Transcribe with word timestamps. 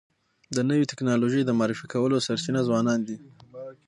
د 0.55 0.57
نوي 0.69 0.83
ټکنالوژۍ 0.91 1.41
د 1.45 1.51
معرفي 1.59 1.85
کولو 1.93 2.23
سرچینه 2.27 2.61
ځوانان 2.67 2.99
دي. 3.07 3.17